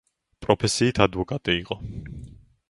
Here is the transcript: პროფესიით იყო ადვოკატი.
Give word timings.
პროფესიით 0.45 1.01
იყო 1.01 1.05
ადვოკატი. 1.09 1.59